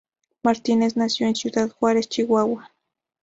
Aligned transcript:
Martínez 0.41 0.97
nació 0.97 1.27
en 1.27 1.35
Ciudad 1.35 1.69
Juárez, 1.69 2.09
Chihuahua. 2.09 2.71